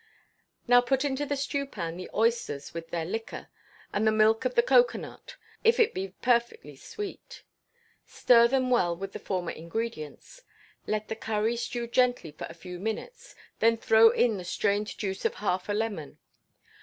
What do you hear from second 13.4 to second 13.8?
then